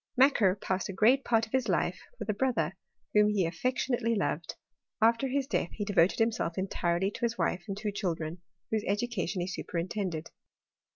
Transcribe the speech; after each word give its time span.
Macquer 0.17 0.55
passed 0.59 0.89
a 0.89 0.93
great 0.93 1.23
part 1.23 1.45
of 1.45 1.51
his 1.51 1.67
life 1.69 1.99
with 2.17 2.27
a 2.27 2.33
bro 2.33 2.51
ther, 2.53 2.73
whom 3.13 3.29
he 3.29 3.45
affectionately 3.45 4.15
loved: 4.15 4.55
after 4.99 5.27
his 5.27 5.45
death 5.45 5.69
he 5.73 5.85
devoted 5.85 6.17
himself 6.17 6.57
entirely 6.57 7.11
to 7.11 7.21
his 7.21 7.37
wife 7.37 7.63
and 7.67 7.77
two 7.77 7.91
chil 7.91 8.15
dren, 8.15 8.39
whose 8.71 8.83
education 8.87 9.41
he 9.41 9.47
superintended. 9.47 10.31